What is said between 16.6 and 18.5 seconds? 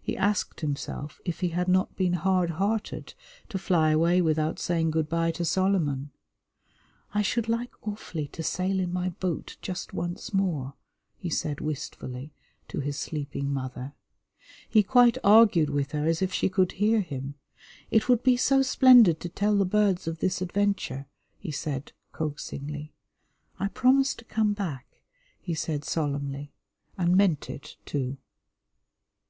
hear him. "It would be